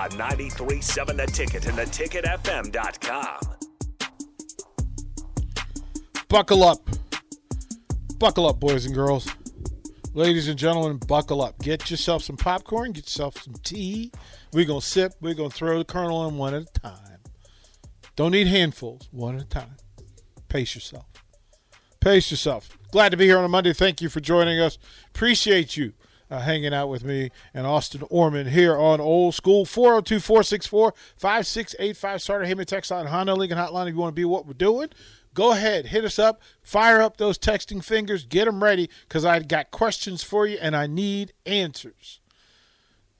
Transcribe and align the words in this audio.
On 0.00 0.08
93.7 0.12 1.16
The 1.18 1.26
Ticket 1.26 1.66
and 1.66 1.76
theticketfm.com. 1.76 3.40
Buckle 6.26 6.62
up. 6.62 6.78
Buckle 8.18 8.48
up, 8.48 8.58
boys 8.58 8.86
and 8.86 8.94
girls. 8.94 9.28
Ladies 10.14 10.48
and 10.48 10.58
gentlemen, 10.58 10.96
buckle 11.06 11.42
up. 11.42 11.58
Get 11.58 11.90
yourself 11.90 12.22
some 12.22 12.38
popcorn, 12.38 12.92
get 12.92 13.04
yourself 13.04 13.42
some 13.42 13.52
tea. 13.62 14.10
We're 14.54 14.64
going 14.64 14.80
to 14.80 14.86
sip, 14.86 15.12
we're 15.20 15.34
going 15.34 15.50
to 15.50 15.56
throw 15.56 15.76
the 15.76 15.84
kernel 15.84 16.26
in 16.26 16.38
one 16.38 16.54
at 16.54 16.62
a 16.62 16.80
time. 16.80 17.18
Don't 18.16 18.32
need 18.32 18.46
handfuls, 18.46 19.06
one 19.12 19.36
at 19.36 19.42
a 19.42 19.48
time. 19.48 19.76
Pace 20.48 20.74
yourself. 20.74 21.04
Pace 22.00 22.30
yourself. 22.30 22.78
Glad 22.90 23.10
to 23.10 23.18
be 23.18 23.26
here 23.26 23.36
on 23.36 23.44
a 23.44 23.48
Monday. 23.48 23.74
Thank 23.74 24.00
you 24.00 24.08
for 24.08 24.20
joining 24.20 24.60
us. 24.60 24.78
Appreciate 25.10 25.76
you 25.76 25.92
uh, 26.30 26.40
hanging 26.40 26.72
out 26.72 26.88
with 26.88 27.04
me 27.04 27.30
and 27.52 27.66
Austin 27.66 28.02
Orman 28.08 28.46
here 28.46 28.76
on 28.76 29.00
Old 29.00 29.34
School 29.34 29.64
402 29.64 30.20
464 30.20 30.94
5685. 31.16 32.22
Starter 32.22 32.44
Heyman 32.44 32.66
Text 32.66 32.90
Line, 32.90 33.06
Honda 33.06 33.34
Lincoln 33.34 33.58
Hotline 33.58 33.88
if 33.88 33.94
you 33.94 34.00
want 34.00 34.14
to 34.14 34.20
be 34.20 34.24
what 34.24 34.46
we're 34.46 34.52
doing. 34.52 34.88
Go 35.32 35.52
ahead, 35.52 35.86
hit 35.86 36.04
us 36.04 36.18
up, 36.18 36.40
fire 36.62 37.00
up 37.00 37.16
those 37.16 37.38
texting 37.38 37.84
fingers, 37.84 38.24
get 38.24 38.46
them 38.46 38.62
ready 38.62 38.90
because 39.02 39.24
I 39.24 39.38
got 39.40 39.70
questions 39.70 40.22
for 40.22 40.46
you 40.46 40.58
and 40.60 40.74
I 40.74 40.86
need 40.86 41.32
answers. 41.46 42.20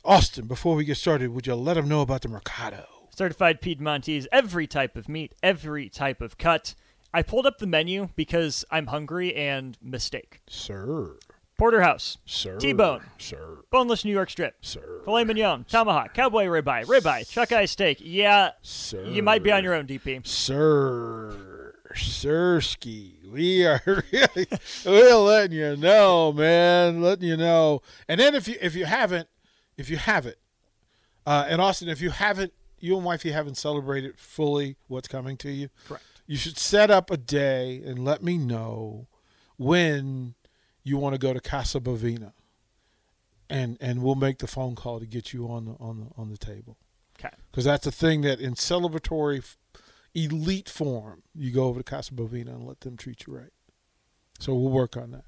Austin, 0.04 0.46
before 0.46 0.74
we 0.74 0.84
get 0.84 0.96
started, 0.96 1.30
would 1.30 1.46
you 1.46 1.54
let 1.54 1.74
them 1.74 1.88
know 1.88 2.00
about 2.00 2.22
the 2.22 2.28
Mercado? 2.28 2.86
Certified 3.14 3.60
Piedmontese, 3.60 4.26
every 4.32 4.66
type 4.66 4.96
of 4.96 5.08
meat, 5.08 5.34
every 5.42 5.88
type 5.88 6.20
of 6.20 6.38
cut. 6.38 6.74
I 7.12 7.22
pulled 7.22 7.46
up 7.46 7.58
the 7.58 7.66
menu 7.66 8.08
because 8.16 8.64
I'm 8.70 8.86
hungry 8.86 9.34
and 9.34 9.76
mistake. 9.82 10.40
Sir. 10.48 11.16
Porterhouse, 11.60 12.16
Sir. 12.24 12.56
T-bone, 12.56 13.02
Sir. 13.18 13.58
boneless 13.70 14.02
New 14.02 14.12
York 14.12 14.30
strip, 14.30 14.56
Sir. 14.62 15.02
filet 15.04 15.24
mignon, 15.24 15.66
tomahawk, 15.68 16.14
cowboy 16.14 16.46
ribeye, 16.46 16.86
ribeye, 16.86 17.28
chuck 17.28 17.52
eye 17.52 17.66
steak. 17.66 17.98
Yeah, 18.00 18.52
Sir. 18.62 19.04
you 19.04 19.22
might 19.22 19.42
be 19.42 19.52
on 19.52 19.62
your 19.62 19.74
own, 19.74 19.86
DP. 19.86 20.26
Sir. 20.26 21.74
Sirski. 21.94 23.30
We 23.30 23.66
are 23.66 23.82
really 23.84 24.46
we're 24.86 25.14
letting 25.16 25.58
you 25.58 25.76
know, 25.76 26.32
man. 26.32 27.02
Letting 27.02 27.28
you 27.28 27.36
know. 27.36 27.82
And 28.08 28.18
then 28.18 28.34
if 28.34 28.48
you 28.48 28.56
if 28.62 28.74
you 28.74 28.86
haven't, 28.86 29.28
if 29.76 29.90
you 29.90 29.98
haven't, 29.98 30.36
uh, 31.26 31.44
and 31.46 31.60
Austin, 31.60 31.90
if 31.90 32.00
you 32.00 32.08
haven't, 32.08 32.54
you 32.78 32.96
and 32.96 33.04
wifey 33.04 33.32
haven't 33.32 33.56
celebrated 33.58 34.18
fully 34.18 34.76
what's 34.88 35.08
coming 35.08 35.36
to 35.38 35.50
you. 35.50 35.68
Correct. 35.86 36.04
You 36.26 36.38
should 36.38 36.56
set 36.56 36.90
up 36.90 37.10
a 37.10 37.18
day 37.18 37.82
and 37.84 38.02
let 38.02 38.22
me 38.22 38.38
know 38.38 39.08
when 39.58 40.36
you 40.82 40.96
want 40.98 41.14
to 41.14 41.18
go 41.18 41.32
to 41.32 41.40
Casa 41.40 41.80
Bovina. 41.80 42.32
And 43.48 43.76
and 43.80 44.02
we'll 44.02 44.14
make 44.14 44.38
the 44.38 44.46
phone 44.46 44.76
call 44.76 45.00
to 45.00 45.06
get 45.06 45.32
you 45.32 45.48
on 45.48 45.64
the 45.64 45.72
on 45.80 45.98
the 46.00 46.06
on 46.16 46.30
the 46.30 46.38
table 46.38 46.76
Okay. 47.18 47.34
because 47.50 47.64
that's 47.64 47.84
a 47.84 47.90
thing 47.90 48.20
that 48.20 48.38
in 48.40 48.54
celebratory 48.54 49.44
elite 50.14 50.68
form 50.68 51.22
you 51.34 51.50
go 51.50 51.64
over 51.64 51.80
to 51.80 51.84
Casa 51.84 52.14
Bovina 52.14 52.50
and 52.50 52.64
let 52.64 52.80
them 52.82 52.96
treat 52.96 53.26
you 53.26 53.36
right. 53.36 53.52
So 54.38 54.54
we'll 54.54 54.70
work 54.70 54.96
on 54.96 55.10
that. 55.10 55.24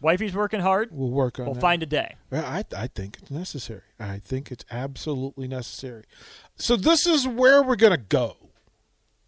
Wifey's 0.00 0.34
working 0.34 0.60
hard. 0.60 0.90
We'll 0.92 1.10
work 1.10 1.38
on 1.40 1.46
that. 1.46 1.50
We'll 1.50 1.54
that. 1.54 1.60
find 1.60 1.82
a 1.82 1.86
day. 1.86 2.14
Well, 2.30 2.44
I, 2.44 2.64
I 2.76 2.86
think 2.86 3.18
it's 3.20 3.30
necessary. 3.30 3.82
I 3.98 4.18
think 4.18 4.52
it's 4.52 4.64
absolutely 4.70 5.48
necessary. 5.48 6.04
So 6.56 6.76
this 6.76 7.06
is 7.06 7.26
where 7.26 7.62
we're 7.62 7.76
going 7.76 7.92
to 7.96 8.04
go 8.08 8.36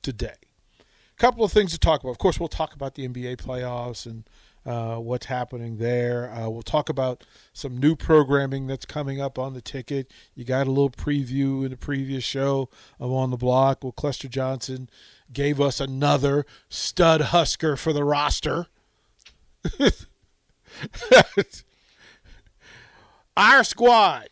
today. 0.02 0.34
A 0.80 1.16
couple 1.18 1.44
of 1.44 1.50
things 1.52 1.72
to 1.72 1.78
talk 1.78 2.00
about. 2.02 2.10
Of 2.10 2.18
course, 2.18 2.38
we'll 2.38 2.48
talk 2.48 2.74
about 2.74 2.94
the 2.94 3.08
NBA 3.08 3.36
playoffs 3.38 4.06
and 4.06 4.28
uh, 4.66 4.96
what's 4.96 5.26
happening 5.26 5.78
there. 5.78 6.30
Uh, 6.32 6.48
we'll 6.48 6.62
talk 6.62 6.88
about 6.88 7.24
some 7.52 7.78
new 7.78 7.94
programming 7.94 8.66
that's 8.66 8.84
coming 8.84 9.20
up 9.20 9.38
on 9.38 9.54
the 9.54 9.60
ticket. 9.60 10.10
You 10.34 10.44
got 10.44 10.66
a 10.66 10.70
little 10.70 10.90
preview 10.90 11.64
in 11.64 11.70
the 11.70 11.76
previous 11.76 12.24
show 12.24 12.68
of 12.98 13.12
On 13.12 13.30
the 13.30 13.36
Block. 13.36 13.84
Well, 13.84 13.92
Clester 13.92 14.28
Johnson 14.28 14.90
gave 15.32 15.60
us 15.60 15.80
another 15.80 16.44
stud 16.68 17.20
Husker 17.20 17.76
for 17.76 17.92
the 17.92 18.04
roster. 18.04 18.66
Our 23.36 23.64
squad. 23.64 24.28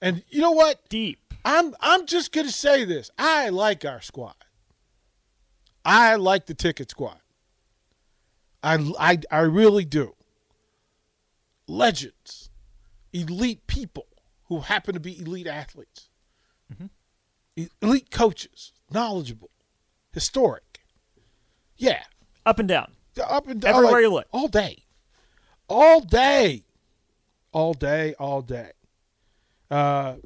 And 0.00 0.22
you 0.28 0.40
know 0.40 0.52
what? 0.52 0.88
Deep. 0.88 1.18
I'm 1.44 1.74
I'm 1.80 2.06
just 2.06 2.32
gonna 2.32 2.50
say 2.50 2.84
this. 2.84 3.10
I 3.18 3.48
like 3.48 3.84
our 3.84 4.00
squad. 4.00 4.34
I 5.84 6.16
like 6.16 6.46
the 6.46 6.54
ticket 6.54 6.90
squad. 6.90 7.18
I 8.62 8.74
I 8.98 9.18
I 9.30 9.40
really 9.40 9.84
do. 9.84 10.14
Legends, 11.66 12.50
elite 13.12 13.66
people 13.66 14.06
who 14.44 14.60
happen 14.60 14.94
to 14.94 15.00
be 15.00 15.18
elite 15.20 15.46
athletes, 15.46 16.08
E- 17.56 17.68
elite 17.80 18.10
coaches, 18.10 18.72
knowledgeable, 18.90 19.50
historic. 20.12 20.80
Yeah, 21.76 22.02
Up 22.44 22.58
and 22.58 22.68
down. 22.68 22.92
up 23.22 23.46
and 23.48 23.60
down, 23.60 23.70
Everywhere 23.74 23.92
like, 23.94 24.02
you 24.02 24.10
look. 24.12 24.26
all 24.32 24.48
day, 24.48 24.82
all 25.68 26.00
day, 26.00 26.64
all 27.52 27.72
day, 27.72 28.14
all 28.18 28.42
day. 28.42 28.72
Uh, 29.70 30.16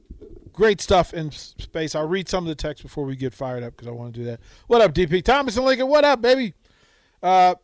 great 0.53 0.81
stuff 0.81 1.13
in 1.13 1.31
space. 1.31 1.95
I'll 1.95 2.09
read 2.09 2.29
some 2.29 2.45
of 2.45 2.49
the 2.49 2.55
text 2.55 2.83
before 2.83 3.05
we 3.05 3.15
get 3.17 3.35
fired 3.35 3.63
up 3.63 3.77
because 3.77 3.87
I 3.89 3.91
want 3.93 4.15
to 4.15 4.21
do 4.21 4.25
that. 4.27 4.41
What 4.67 4.81
up, 4.81 4.95
DP 4.95 5.23
Thomas 5.23 5.57
and 5.59 5.67
Lincoln? 5.67 5.89
What 5.89 6.05
up, 6.05 6.23
baby? 6.23 6.55
Uh, 7.23 7.55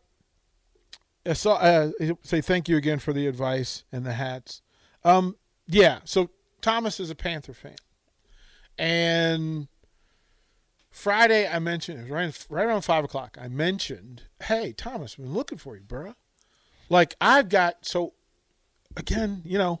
I 1.25 1.33
saw, 1.33 1.55
uh, 1.55 1.91
say 2.23 2.41
thank 2.41 2.67
you 2.67 2.77
again 2.77 2.99
for 2.99 3.13
the 3.13 3.27
advice 3.27 3.83
and 3.91 4.05
the 4.05 4.13
hats. 4.13 4.61
Um, 5.03 5.35
yeah. 5.67 5.99
So 6.03 6.29
Thomas 6.61 6.99
is 6.99 7.09
a 7.09 7.15
Panther 7.15 7.53
fan, 7.53 7.75
and 8.77 9.67
Friday 10.89 11.47
I 11.47 11.59
mentioned 11.59 11.99
it 11.99 12.03
was 12.03 12.11
right 12.11 12.45
right 12.49 12.65
around 12.65 12.81
five 12.81 13.03
o'clock. 13.03 13.37
I 13.39 13.47
mentioned, 13.47 14.23
"Hey, 14.43 14.73
Thomas, 14.73 15.13
I've 15.13 15.25
been 15.25 15.33
looking 15.33 15.57
for 15.57 15.75
you, 15.75 15.83
bro. 15.83 16.15
Like 16.89 17.15
I've 17.21 17.49
got 17.49 17.85
so 17.85 18.13
again, 18.97 19.41
you 19.45 19.57
know, 19.57 19.79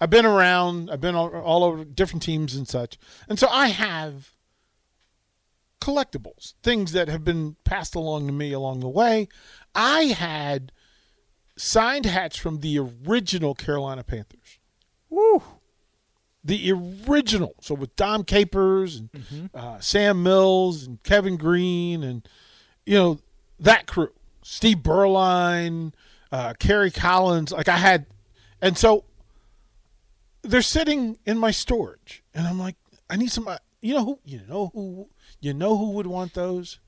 I've 0.00 0.10
been 0.10 0.26
around, 0.26 0.90
I've 0.90 1.00
been 1.00 1.14
all, 1.14 1.30
all 1.30 1.64
over 1.64 1.84
different 1.84 2.22
teams 2.22 2.54
and 2.54 2.66
such, 2.66 2.98
and 3.28 3.38
so 3.38 3.48
I 3.48 3.68
have 3.68 4.32
collectibles, 5.80 6.54
things 6.62 6.92
that 6.92 7.08
have 7.08 7.24
been 7.24 7.56
passed 7.64 7.94
along 7.94 8.26
to 8.26 8.32
me 8.32 8.52
along 8.52 8.80
the 8.80 8.88
way. 8.88 9.28
I 9.74 10.04
had 10.04 10.72
signed 11.58 12.06
hats 12.06 12.36
from 12.36 12.60
the 12.60 12.78
original 12.78 13.54
Carolina 13.54 14.02
Panthers. 14.04 14.58
Woo. 15.10 15.42
The 16.44 16.72
original. 16.72 17.54
So 17.60 17.74
with 17.74 17.94
Dom 17.96 18.24
Capers 18.24 18.96
and 18.96 19.50
uh, 19.54 19.80
Sam 19.80 20.22
Mills 20.22 20.86
and 20.86 21.02
Kevin 21.02 21.36
Greene 21.36 22.02
and, 22.02 22.26
you 22.86 22.94
know, 22.94 23.18
that 23.60 23.86
crew. 23.86 24.12
Steve 24.42 24.78
Beuerlein, 24.78 25.92
uh, 26.32 26.54
Kerry 26.58 26.90
Collins. 26.90 27.52
Like 27.52 27.68
I 27.68 27.76
had, 27.76 28.06
and 28.62 28.78
so 28.78 29.04
they're 30.42 30.62
sitting 30.62 31.18
in 31.26 31.36
my 31.36 31.50
storage, 31.50 32.22
and 32.34 32.46
I'm 32.46 32.58
like, 32.58 32.76
I 33.10 33.16
need 33.16 33.30
some. 33.30 33.46
You 33.82 33.94
know 33.94 34.04
who? 34.04 34.18
You 34.24 34.40
know 34.48 34.70
who? 34.72 35.08
You 35.40 35.52
know 35.52 35.76
who 35.76 35.90
would 35.90 36.06
want 36.06 36.32
those? 36.32 36.78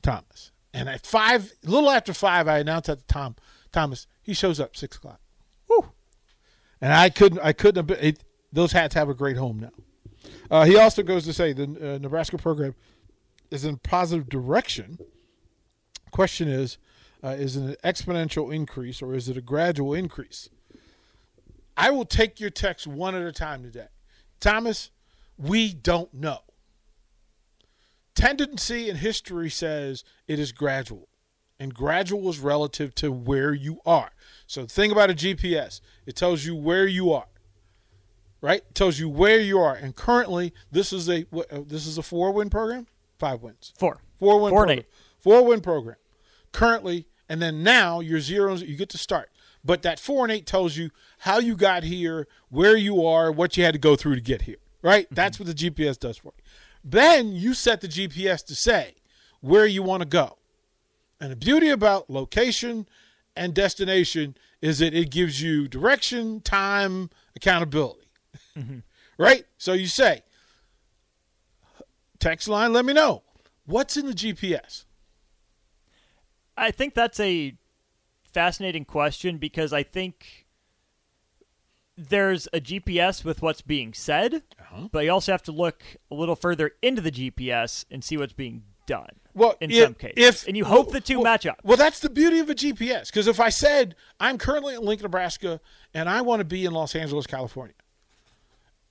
Thomas. 0.00 0.52
And 0.74 0.88
at 0.88 1.06
five, 1.06 1.52
a 1.66 1.70
little 1.70 1.90
after 1.90 2.12
five, 2.12 2.46
I 2.46 2.58
announced 2.58 2.86
that 2.86 2.98
to 2.98 3.06
Tom. 3.06 3.36
Thomas, 3.72 4.06
he 4.22 4.34
shows 4.34 4.60
up 4.60 4.76
six 4.76 4.96
o'clock. 4.96 5.20
Woo! 5.68 5.90
And 6.80 6.92
I 6.92 7.10
couldn't. 7.10 7.40
I 7.40 7.52
couldn't 7.52 7.76
have. 7.76 7.86
Been, 7.86 8.04
it, 8.04 8.24
those 8.52 8.72
hats 8.72 8.94
have 8.94 9.08
a 9.08 9.14
great 9.14 9.36
home 9.36 9.58
now. 9.58 9.70
Uh, 10.50 10.64
he 10.64 10.76
also 10.76 11.02
goes 11.02 11.24
to 11.24 11.32
say 11.32 11.52
the 11.52 11.64
uh, 11.64 11.98
Nebraska 11.98 12.38
program 12.38 12.74
is 13.50 13.64
in 13.64 13.76
positive 13.78 14.28
direction. 14.28 14.98
Question 16.10 16.48
is, 16.48 16.78
uh, 17.22 17.28
is 17.28 17.56
it 17.56 17.62
an 17.62 17.76
exponential 17.84 18.54
increase 18.54 19.02
or 19.02 19.14
is 19.14 19.28
it 19.28 19.36
a 19.36 19.42
gradual 19.42 19.94
increase? 19.94 20.48
I 21.76 21.90
will 21.90 22.04
take 22.04 22.40
your 22.40 22.50
text 22.50 22.86
one 22.86 23.14
at 23.14 23.22
a 23.22 23.32
time 23.32 23.62
today. 23.62 23.88
Thomas, 24.40 24.90
we 25.36 25.72
don't 25.72 26.12
know. 26.12 26.40
Tendency 28.18 28.88
in 28.90 28.96
history 28.96 29.48
says 29.48 30.02
it 30.26 30.40
is 30.40 30.50
gradual, 30.50 31.08
and 31.60 31.72
gradual 31.72 32.28
is 32.28 32.40
relative 32.40 32.92
to 32.96 33.12
where 33.12 33.54
you 33.54 33.78
are. 33.86 34.10
So, 34.48 34.66
think 34.66 34.92
about 34.92 35.08
a 35.10 35.14
GPS, 35.14 35.80
it 36.04 36.16
tells 36.16 36.44
you 36.44 36.56
where 36.56 36.84
you 36.88 37.12
are. 37.12 37.28
right? 38.40 38.62
Tells 38.74 38.98
you 38.98 39.08
where 39.08 39.38
you 39.38 39.60
are, 39.60 39.74
and 39.76 39.94
currently 39.94 40.52
this 40.72 40.92
is 40.92 41.08
a 41.08 41.26
uh, 41.32 41.60
this 41.64 41.86
is 41.86 41.96
a 41.96 42.02
four 42.02 42.32
win 42.32 42.50
program, 42.50 42.88
five 43.20 43.40
wins, 43.40 43.72
Four. 43.78 44.00
four 44.18 44.40
win 44.40 44.50
Four 44.50 44.62
and 44.64 44.68
program, 44.68 44.78
eight. 44.80 44.86
four 45.20 45.44
win 45.44 45.60
program. 45.60 45.96
Currently, 46.50 47.06
and 47.28 47.40
then 47.40 47.62
now 47.62 48.00
your 48.00 48.18
zeros 48.18 48.62
you 48.62 48.76
get 48.76 48.88
to 48.90 48.98
start. 48.98 49.30
But 49.64 49.82
that 49.82 50.00
four 50.00 50.24
and 50.24 50.32
eight 50.32 50.44
tells 50.46 50.76
you 50.76 50.90
how 51.18 51.38
you 51.38 51.54
got 51.56 51.84
here, 51.84 52.26
where 52.48 52.76
you 52.76 53.04
are, 53.06 53.30
what 53.30 53.56
you 53.56 53.62
had 53.62 53.74
to 53.74 53.78
go 53.78 53.94
through 53.94 54.16
to 54.16 54.20
get 54.20 54.42
here. 54.42 54.56
Right? 54.82 55.04
Mm-hmm. 55.06 55.14
That's 55.14 55.38
what 55.38 55.46
the 55.46 55.54
GPS 55.54 55.98
does 56.00 56.16
for 56.16 56.32
you. 56.36 56.42
Then 56.90 57.32
you 57.32 57.52
set 57.52 57.82
the 57.82 57.88
GPS 57.88 58.44
to 58.46 58.54
say 58.54 58.94
where 59.40 59.66
you 59.66 59.82
want 59.82 60.02
to 60.02 60.08
go. 60.08 60.38
And 61.20 61.30
the 61.30 61.36
beauty 61.36 61.68
about 61.68 62.08
location 62.08 62.88
and 63.36 63.52
destination 63.52 64.36
is 64.62 64.78
that 64.78 64.94
it 64.94 65.10
gives 65.10 65.42
you 65.42 65.68
direction, 65.68 66.40
time, 66.40 67.10
accountability. 67.36 68.08
Mm-hmm. 68.56 68.78
right? 69.18 69.44
So 69.58 69.74
you 69.74 69.86
say, 69.86 70.22
text 72.18 72.48
line, 72.48 72.72
let 72.72 72.84
me 72.84 72.94
know. 72.94 73.22
What's 73.66 73.96
in 73.96 74.06
the 74.06 74.14
GPS? 74.14 74.84
I 76.56 76.70
think 76.70 76.94
that's 76.94 77.20
a 77.20 77.54
fascinating 78.24 78.84
question 78.84 79.36
because 79.36 79.72
I 79.72 79.82
think 79.82 80.46
there's 81.98 82.46
a 82.52 82.60
GPS 82.60 83.24
with 83.24 83.42
what's 83.42 83.60
being 83.60 83.92
said, 83.92 84.42
Uh-huh. 84.60 84.88
but 84.92 85.04
you 85.04 85.10
also 85.10 85.32
have 85.32 85.42
to 85.44 85.52
look 85.52 85.82
a 86.10 86.14
little 86.14 86.36
further 86.36 86.72
into 86.80 87.02
the 87.02 87.10
GPS 87.10 87.84
and 87.90 88.04
see 88.04 88.16
what's 88.16 88.32
being 88.32 88.62
done. 88.86 89.16
Well, 89.34 89.56
in 89.60 89.70
if- 89.70 89.82
some 89.84 89.94
cases, 89.94 90.14
if 90.16 90.46
and 90.48 90.56
you 90.56 90.64
hope 90.64 90.86
well, 90.86 90.92
the 90.94 91.00
two 91.00 91.16
well, 91.16 91.24
match 91.24 91.44
up. 91.46 91.58
Well, 91.64 91.76
that's 91.76 92.00
the 92.00 92.08
beauty 92.10 92.38
of 92.38 92.48
a 92.50 92.54
GPS. 92.54 93.06
Because 93.06 93.26
if 93.26 93.38
I 93.40 93.48
said 93.50 93.94
I'm 94.20 94.38
currently 94.38 94.74
in 94.74 94.82
Lincoln, 94.82 95.04
Nebraska, 95.04 95.60
and 95.94 96.08
I 96.08 96.22
want 96.22 96.40
to 96.40 96.44
be 96.44 96.64
in 96.64 96.72
Los 96.72 96.94
Angeles, 96.94 97.26
California, 97.26 97.74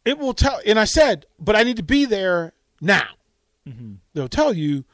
it 0.06 0.18
will 0.18 0.34
tell. 0.34 0.60
And 0.66 0.80
I 0.80 0.86
said, 0.86 1.26
but 1.40 1.56
I 1.56 1.64
need 1.64 1.78
to 1.78 1.84
be 1.84 2.06
there 2.06 2.54
now. 2.80 3.08
Mm-hmm. 3.68 3.96
They'll 4.14 4.30
tell 4.30 4.54
you 4.54 4.86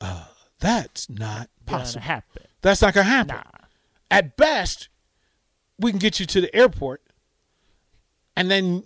uh, 0.00 0.26
that's 0.60 1.10
not 1.10 1.50
possible. 1.66 2.02
happen. 2.02 2.42
That's 2.62 2.80
not 2.80 2.94
going 2.94 3.04
to 3.06 3.10
happen. 3.10 3.36
Nah. 3.36 3.66
At 4.10 4.36
best, 4.36 4.88
we 5.78 5.90
can 5.90 5.98
get 5.98 6.20
you 6.20 6.26
to 6.26 6.40
the 6.40 6.54
airport, 6.56 7.01
and 8.36 8.50
then 8.50 8.84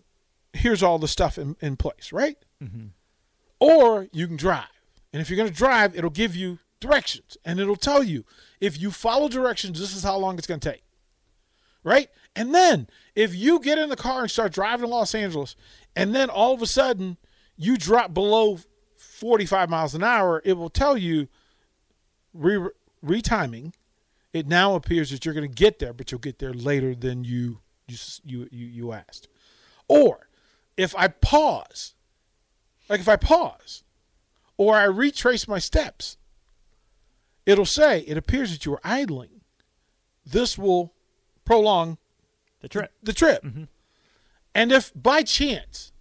here's 0.53 0.83
all 0.83 0.99
the 0.99 1.09
stuff 1.09 1.39
in, 1.39 1.57
in 1.61 1.77
place, 1.77 2.13
right? 2.13 2.37
Mm-hmm. 2.63 2.87
Or 3.61 4.09
you 4.13 4.27
can 4.27 4.37
drive. 4.37 4.65
And 5.13 5.21
if 5.21 5.31
you're 5.31 5.37
going 5.37 5.49
to 5.49 5.55
drive, 5.55 5.97
it'll 5.97 6.11
give 6.11 6.37
you 6.37 6.59
directions 6.81 7.39
and 7.45 7.59
it'll 7.59 7.77
tell 7.77 8.03
you 8.03 8.25
if 8.61 8.81
you 8.81 8.91
follow 8.91 9.29
directions, 9.29 9.81
this 9.81 9.95
is 9.95 10.03
how 10.03 10.17
long 10.17 10.39
it's 10.39 10.47
going 10.47 10.61
to 10.61 10.73
take. 10.73 10.83
Right? 11.83 12.09
And 12.35 12.55
then 12.55 12.89
if 13.15 13.35
you 13.35 13.61
get 13.61 13.79
in 13.79 13.89
the 13.89 13.97
car 13.97 14.23
and 14.23 14.31
start 14.31 14.53
driving 14.53 14.87
to 14.87 14.91
Los 14.91 15.15
Angeles, 15.15 15.55
and 15.95 16.15
then 16.15 16.29
all 16.29 16.53
of 16.53 16.61
a 16.61 16.67
sudden 16.67 17.17
you 17.57 17.77
drop 17.77 18.13
below 18.13 18.59
45 18.97 19.71
miles 19.71 19.95
an 19.95 20.03
hour, 20.03 20.43
it 20.45 20.55
will 20.55 20.69
tell 20.69 20.99
you 20.99 21.29
re- 22.35 22.71
retiming. 23.05 23.73
It 24.33 24.47
now 24.47 24.75
appears 24.75 25.11
that 25.11 25.25
you're 25.25 25.33
going 25.33 25.49
to 25.49 25.55
get 25.55 25.79
there, 25.79 25.95
but 25.95 26.11
you'll 26.11 26.19
get 26.19 26.41
there 26.41 26.53
later 26.53 26.95
than 26.95 27.25
you 27.25 27.61
you 27.87 27.97
you 28.25 28.49
you, 28.51 28.67
you 28.67 28.93
asked. 28.93 29.29
Or 29.89 30.29
if 30.77 30.95
I 30.97 31.09
pause, 31.09 31.95
like 32.89 33.01
if 33.01 33.09
I 33.09 33.17
pause, 33.17 33.83
or 34.57 34.75
I 34.77 34.85
retrace 34.85 35.47
my 35.47 35.59
steps, 35.59 36.17
it'll 37.45 37.65
say 37.67 38.01
it 38.01 38.17
appears 38.17 38.51
that 38.53 38.65
you 38.67 38.73
are 38.75 38.81
idling. 38.85 39.41
This 40.25 40.59
will 40.59 40.93
prolong 41.45 41.99
The 42.63 42.69
trip. 42.69 42.93
the 43.03 43.13
trip. 43.13 43.43
Mm-hmm. 43.43 43.65
And 44.55 44.73
if 44.73 44.91
by 44.95 45.23
chance 45.23 45.93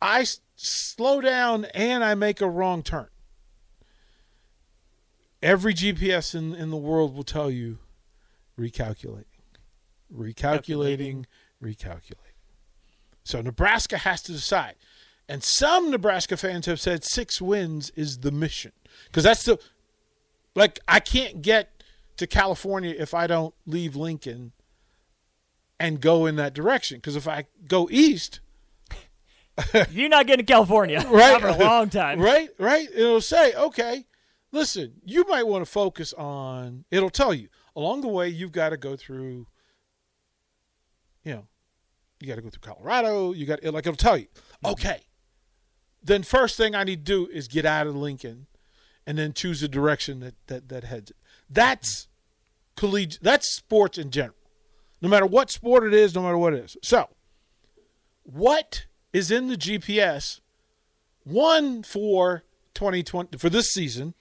I 0.00 0.20
s- 0.20 0.40
slow 0.54 1.20
down 1.20 1.66
and 1.66 2.02
I 2.04 2.14
make 2.14 2.40
a 2.40 2.48
wrong 2.48 2.82
turn, 2.82 3.08
every 5.42 5.74
GPS 5.74 6.34
in, 6.34 6.54
in 6.54 6.70
the 6.70 6.76
world 6.76 7.14
will 7.14 7.24
tell 7.24 7.50
you 7.50 7.78
recalculating, 8.58 9.24
recalculating, 10.14 11.24
recalculating. 11.62 12.25
So 13.26 13.40
Nebraska 13.40 13.98
has 13.98 14.22
to 14.22 14.32
decide. 14.32 14.76
And 15.28 15.42
some 15.42 15.90
Nebraska 15.90 16.36
fans 16.36 16.66
have 16.66 16.80
said 16.80 17.02
six 17.02 17.42
wins 17.42 17.90
is 17.96 18.18
the 18.18 18.30
mission. 18.30 18.70
Because 19.06 19.24
that's 19.24 19.44
the, 19.44 19.58
like, 20.54 20.78
I 20.86 21.00
can't 21.00 21.42
get 21.42 21.82
to 22.18 22.28
California 22.28 22.94
if 22.96 23.14
I 23.14 23.26
don't 23.26 23.52
leave 23.66 23.96
Lincoln 23.96 24.52
and 25.80 26.00
go 26.00 26.26
in 26.26 26.36
that 26.36 26.54
direction. 26.54 26.98
Because 26.98 27.16
if 27.16 27.26
I 27.26 27.46
go 27.66 27.88
east, 27.90 28.40
You're 29.90 30.10
not 30.10 30.26
getting 30.26 30.44
to 30.44 30.52
California 30.52 31.00
right, 31.08 31.40
for 31.40 31.48
a 31.48 31.56
long 31.56 31.88
time. 31.88 32.20
right, 32.20 32.50
right, 32.58 32.88
it'll 32.94 33.22
say, 33.22 33.54
okay, 33.54 34.04
listen, 34.52 35.00
you 35.04 35.24
might 35.28 35.46
want 35.46 35.64
to 35.64 35.70
focus 35.70 36.12
on. 36.12 36.84
It'll 36.90 37.08
tell 37.08 37.32
you 37.32 37.48
along 37.74 38.02
the 38.02 38.08
way 38.08 38.28
you've 38.28 38.52
got 38.52 38.68
to 38.68 38.76
go 38.76 38.96
through. 38.96 39.46
You 42.20 42.28
got 42.28 42.36
to 42.36 42.42
go 42.42 42.50
through 42.50 42.72
Colorado. 42.72 43.32
You 43.32 43.46
got 43.46 43.62
like 43.64 43.86
it'll 43.86 43.96
tell 43.96 44.16
you, 44.16 44.26
mm-hmm. 44.26 44.72
okay. 44.72 45.00
Then 46.02 46.22
first 46.22 46.56
thing 46.56 46.74
I 46.74 46.84
need 46.84 47.04
to 47.04 47.26
do 47.26 47.30
is 47.32 47.48
get 47.48 47.66
out 47.66 47.86
of 47.86 47.96
Lincoln, 47.96 48.46
and 49.06 49.18
then 49.18 49.32
choose 49.32 49.62
a 49.62 49.68
direction 49.68 50.20
that 50.20 50.34
that 50.46 50.68
that 50.68 50.84
heads 50.84 51.10
it. 51.10 51.16
That's 51.50 52.08
collegiate. 52.76 53.22
That's 53.22 53.54
sports 53.54 53.98
in 53.98 54.10
general. 54.10 54.36
No 55.02 55.08
matter 55.08 55.26
what 55.26 55.50
sport 55.50 55.84
it 55.84 55.92
is, 55.92 56.14
no 56.14 56.22
matter 56.22 56.38
what 56.38 56.54
it 56.54 56.64
is. 56.64 56.76
So, 56.82 57.08
what 58.22 58.86
is 59.12 59.30
in 59.30 59.48
the 59.48 59.56
GPS? 59.56 60.40
One 61.24 61.82
for 61.82 62.44
2020 62.74 63.36
for 63.36 63.50
this 63.50 63.66
season, 63.66 64.14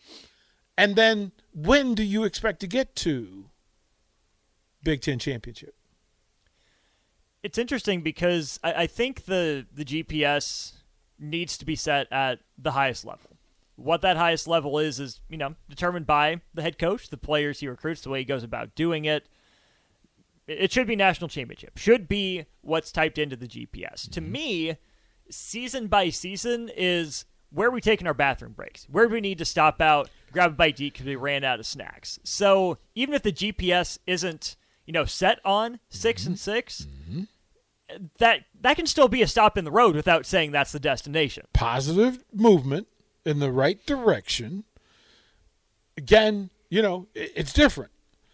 and 0.77 0.95
then 0.95 1.31
when 1.53 1.94
do 1.94 2.03
you 2.03 2.24
expect 2.24 2.59
to 2.62 2.68
get 2.68 2.95
to 2.98 3.45
Big 4.83 5.01
Ten 5.01 5.19
championship? 5.19 5.75
It's 7.45 7.59
interesting 7.59 8.01
because 8.01 8.59
I, 8.63 8.74
I 8.74 8.88
think 8.88 9.25
the 9.25 9.68
the 9.71 9.86
GPS 9.86 10.74
needs 11.19 11.59
to 11.59 11.65
be 11.65 11.75
set 11.75 12.12
at 12.12 12.39
the 12.57 12.71
highest 12.71 13.06
level. 13.06 13.38
What 13.75 14.01
that 14.01 14.18
highest 14.18 14.47
level 14.47 14.80
is 14.80 15.00
is 15.00 15.19
you 15.30 15.38
know 15.38 15.53
determined 15.69 16.07
by 16.07 16.42
the 16.56 16.63
head 16.63 16.80
coach, 16.80 17.09
the 17.09 17.18
players 17.18 17.59
he 17.59 17.68
recruits, 17.68 18.01
the 18.01 18.09
way 18.09 18.19
he 18.19 18.25
goes 18.25 18.44
about 18.44 18.74
doing 18.74 19.06
it. 19.06 19.27
It 20.47 20.71
should 20.71 20.88
be 20.88 20.95
national 20.95 21.27
championship. 21.27 21.77
Should 21.77 22.07
be 22.07 22.45
what's 22.62 22.92
typed 22.92 23.19
into 23.19 23.36
the 23.36 23.48
GPS. 23.48 24.09
To 24.09 24.21
mm-hmm. 24.21 24.31
me, 24.31 24.77
season 25.30 25.86
by 25.86 26.09
season 26.09 26.71
is 26.75 27.25
where 27.51 27.68
are 27.68 27.71
we 27.71 27.81
taking 27.81 28.07
our 28.07 28.15
bathroom 28.15 28.53
breaks? 28.53 28.88
Where 28.89 29.08
do 29.08 29.13
we 29.13 29.22
need 29.22 29.38
to 29.38 29.46
stop 29.46 29.81
out, 29.81 30.10
grab 30.31 30.51
a 30.51 30.55
bite 30.55 30.77
to 30.77 30.86
eat 30.86 30.93
because 30.93 31.05
we 31.05 31.15
ran 31.15 31.43
out 31.43 31.60
of 31.60 31.67
snacks? 31.67 32.20
So 32.24 32.79
even 32.96 33.13
if 33.13 33.22
the 33.22 33.31
GPS 33.31 34.00
isn't, 34.08 34.55
you 34.88 34.93
know, 34.93 35.05
set 35.05 35.39
on 35.46 35.79
6 35.89 36.25
and 36.25 36.36
mm-hmm. 36.36 36.51
6 36.51 36.81
mm-hmm. 36.81 37.24
That 38.18 38.42
that 38.62 38.75
can 38.75 38.88
still 38.88 39.08
be 39.08 39.22
a 39.22 39.27
stop 39.27 39.58
in 39.58 39.65
the 39.65 39.72
road 39.72 39.96
without 39.96 40.25
saying 40.25 40.51
that's 40.51 40.72
the 40.72 40.80
destination. 40.80 41.46
Positive 41.54 42.24
movement 42.34 42.88
in 43.25 43.39
the 43.39 43.51
right 43.51 43.84
direction. 43.86 44.63
Again, 45.98 46.50
you 46.70 46.82
know, 46.82 47.08
i- 47.15 47.30
it's 47.36 47.54
different, 47.54 47.92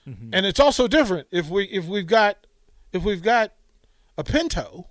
mm-hmm. 0.07 0.29
and 0.33 0.45
it's 0.45 0.59
also 0.59 0.87
different 0.87 1.27
if 1.31 1.49
we 1.49 1.65
if 1.65 1.85
we've 1.85 2.07
got 2.07 2.37
if 2.93 3.03
we've 3.03 3.21
got 3.23 3.51
a 4.17 4.23
Pinto 4.23 4.87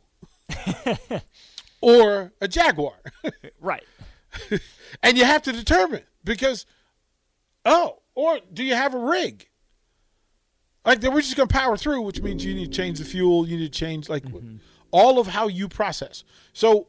or 1.81 2.33
a 2.41 2.49
Jaguar. 2.49 2.95
Right. 3.61 3.85
and 5.03 5.19
you 5.19 5.25
have 5.27 5.43
to 5.43 5.53
determine 5.53 6.03
because 6.25 6.65
oh 7.67 7.99
or 8.15 8.39
do 8.53 8.65
you 8.65 8.75
have 8.75 8.95
a 8.95 8.99
rig 8.99 9.49
like 10.85 11.01
then 11.01 11.13
we're 11.13 11.21
just 11.21 11.37
going 11.37 11.49
to 11.49 11.53
power 11.53 11.77
through 11.77 12.01
which 12.03 12.21
means 12.23 12.45
you 12.45 12.55
need 12.55 12.73
to 12.73 12.77
change 12.77 12.99
the 12.99 13.05
fuel 13.05 13.47
you 13.47 13.57
need 13.57 13.73
to 13.73 13.79
change 13.79 14.09
like 14.09 14.25
mm-hmm. 14.25 14.57
all 14.91 15.19
of 15.19 15.29
how 15.29 15.49
you 15.49 15.69
process. 15.69 16.25
So 16.53 16.89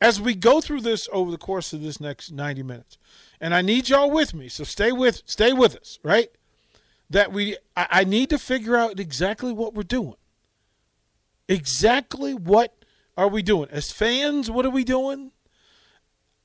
as 0.00 0.20
we 0.20 0.34
go 0.34 0.60
through 0.60 0.80
this 0.80 1.08
over 1.12 1.30
the 1.30 1.38
course 1.38 1.72
of 1.72 1.82
this 1.82 2.00
next 2.00 2.32
90 2.32 2.62
minutes 2.62 2.98
and 3.40 3.54
i 3.54 3.60
need 3.60 3.88
y'all 3.88 4.10
with 4.10 4.32
me 4.32 4.48
so 4.48 4.64
stay 4.64 4.92
with 4.92 5.22
stay 5.26 5.52
with 5.52 5.76
us 5.76 5.98
right? 6.02 6.30
That 7.08 7.32
we 7.32 7.56
I, 7.76 7.86
I 7.90 8.04
need 8.04 8.30
to 8.30 8.38
figure 8.38 8.76
out 8.76 9.00
exactly 9.00 9.52
what 9.52 9.74
we're 9.74 9.82
doing. 9.82 10.14
Exactly 11.48 12.34
what 12.34 12.84
are 13.16 13.26
we 13.26 13.42
doing? 13.42 13.68
As 13.70 13.90
fans 13.90 14.50
what 14.50 14.64
are 14.64 14.70
we 14.70 14.84
doing? 14.84 15.32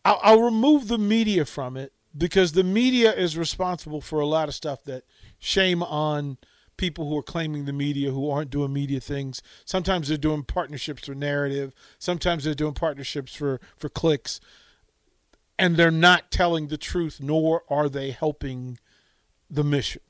I'll, 0.03 0.19
I'll 0.21 0.41
remove 0.41 0.87
the 0.87 0.97
media 0.97 1.45
from 1.45 1.77
it 1.77 1.93
because 2.17 2.53
the 2.53 2.63
media 2.63 3.13
is 3.13 3.37
responsible 3.37 4.01
for 4.01 4.19
a 4.19 4.25
lot 4.25 4.47
of 4.47 4.55
stuff 4.55 4.83
that 4.85 5.03
shame 5.39 5.83
on 5.83 6.37
people 6.77 7.09
who 7.09 7.17
are 7.17 7.23
claiming 7.23 7.65
the 7.65 7.73
media 7.73 8.11
who 8.11 8.29
aren't 8.29 8.49
doing 8.49 8.73
media 8.73 8.99
things. 8.99 9.41
Sometimes 9.65 10.07
they're 10.07 10.17
doing 10.17 10.43
partnerships 10.43 11.05
for 11.05 11.15
narrative. 11.15 11.73
Sometimes 11.99 12.43
they're 12.43 12.53
doing 12.53 12.73
partnerships 12.73 13.35
for, 13.35 13.59
for 13.77 13.89
clicks. 13.89 14.39
And 15.57 15.77
they're 15.77 15.91
not 15.91 16.31
telling 16.31 16.67
the 16.67 16.77
truth, 16.77 17.19
nor 17.21 17.63
are 17.69 17.87
they 17.87 18.11
helping 18.11 18.77
the 19.49 19.63
mission. 19.63 20.01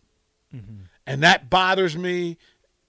Mm-hmm. 0.53 0.83
And 1.05 1.23
that 1.23 1.49
bothers 1.49 1.95
me. 1.95 2.37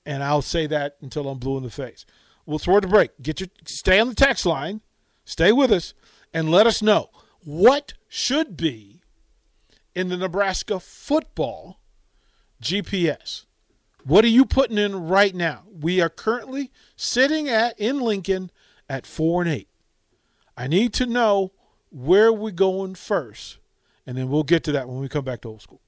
And 0.06 0.22
I'll 0.22 0.42
say 0.42 0.66
that 0.68 0.96
until 1.02 1.28
I'm 1.28 1.38
blue 1.38 1.56
in 1.56 1.62
the 1.62 1.70
face. 1.70 2.06
We'll 2.46 2.60
throw 2.60 2.76
it 2.76 2.84
a 2.84 2.88
break. 2.88 3.10
Get 3.20 3.40
your 3.40 3.48
stay 3.64 3.98
on 3.98 4.08
the 4.08 4.14
text 4.14 4.46
line, 4.46 4.80
stay 5.24 5.50
with 5.50 5.72
us, 5.72 5.94
and 6.32 6.48
let 6.48 6.66
us 6.66 6.80
know 6.80 7.10
what 7.42 7.94
should 8.08 8.56
be 8.56 9.02
in 9.96 10.08
the 10.08 10.16
Nebraska 10.16 10.78
football 10.78 11.80
GPS. 12.62 13.45
What 14.06 14.24
are 14.24 14.28
you 14.28 14.44
putting 14.44 14.78
in 14.78 15.08
right 15.08 15.34
now? 15.34 15.64
We 15.68 16.00
are 16.00 16.08
currently 16.08 16.70
sitting 16.94 17.48
at 17.48 17.76
in 17.76 17.98
Lincoln 17.98 18.52
at 18.88 19.04
four 19.04 19.42
and 19.42 19.50
eight. 19.50 19.68
I 20.56 20.68
need 20.68 20.92
to 20.94 21.06
know 21.06 21.50
where 21.90 22.32
we're 22.32 22.52
going 22.52 22.94
first, 22.94 23.58
and 24.06 24.16
then 24.16 24.28
we'll 24.28 24.44
get 24.44 24.62
to 24.64 24.72
that 24.72 24.88
when 24.88 25.00
we 25.00 25.08
come 25.08 25.24
back 25.24 25.40
to 25.40 25.48
old 25.48 25.60
school. 25.60 25.80